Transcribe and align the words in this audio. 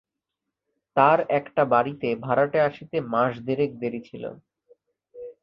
তার 0.95 1.19
একটা 1.29 1.63
বাড়িতে 1.65 2.07
ভাড়াটে 2.21 2.59
আসিতে 2.59 2.97
মাস-দেড়েক 3.13 3.71
দেরি 3.79 4.01
ছিল। 4.01 4.23